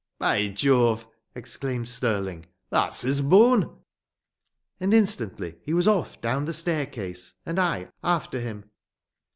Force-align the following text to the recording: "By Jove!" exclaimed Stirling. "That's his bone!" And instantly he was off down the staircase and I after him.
"By 0.17 0.47
Jove!" 0.47 1.07
exclaimed 1.35 1.87
Stirling. 1.87 2.47
"That's 2.71 3.03
his 3.03 3.21
bone!" 3.21 3.81
And 4.79 4.95
instantly 4.95 5.59
he 5.63 5.75
was 5.75 5.87
off 5.87 6.19
down 6.21 6.45
the 6.45 6.53
staircase 6.53 7.35
and 7.45 7.59
I 7.59 7.89
after 8.03 8.39
him. 8.39 8.65